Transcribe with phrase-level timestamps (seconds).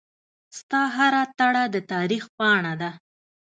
[0.57, 2.91] ستا هره تړه دتاریخ پاڼه ده